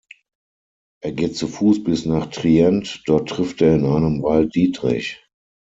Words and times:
Er 1.03 1.11
geht 1.11 1.37
zu 1.37 1.47
Fuß 1.47 1.83
bis 1.83 2.07
nach 2.07 2.31
Trient; 2.31 3.03
dort 3.05 3.29
trifft 3.29 3.61
er 3.61 3.75
in 3.75 3.85
einem 3.85 4.23
Wald 4.23 4.55
Dietrich. 4.55 5.21